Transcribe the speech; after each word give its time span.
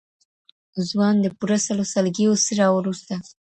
o 0.77 0.79
ځوان 0.89 1.15
د 1.21 1.27
پوره 1.37 1.57
سلو 1.65 1.83
سلگيو 1.93 2.33
څه 2.43 2.51
راوروسته. 2.61 3.13